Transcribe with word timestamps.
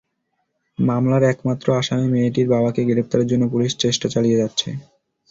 মামলার 0.79 1.23
একমাত্র 1.25 1.67
আসামি 1.79 2.07
মেয়েটির 2.13 2.47
বাবাকে 2.49 2.81
গ্রেপ্তারের 2.85 3.29
জন্য 3.31 3.43
পুলিশ 3.53 3.71
চেষ্টা 3.83 4.07
চালিয়ে 4.09 4.39
যাচ্ছে। 4.41 4.69